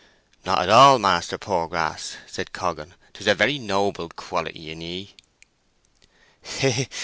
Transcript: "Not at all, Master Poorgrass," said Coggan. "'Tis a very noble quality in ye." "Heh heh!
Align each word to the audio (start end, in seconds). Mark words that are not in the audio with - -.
"Not 0.43 0.59
at 0.63 0.69
all, 0.71 0.97
Master 0.97 1.37
Poorgrass," 1.37 2.15
said 2.25 2.53
Coggan. 2.53 2.95
"'Tis 3.13 3.27
a 3.27 3.35
very 3.35 3.59
noble 3.59 4.09
quality 4.09 4.71
in 4.71 4.81
ye." 4.81 5.13
"Heh 6.41 6.71
heh! 6.71 6.85